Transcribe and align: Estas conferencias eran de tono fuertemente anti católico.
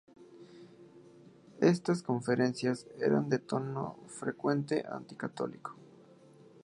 Estas 1.61 2.01
conferencias 2.01 2.87
eran 2.99 3.29
de 3.29 3.37
tono 3.37 3.99
fuertemente 4.07 4.83
anti 4.89 5.15
católico. 5.15 5.75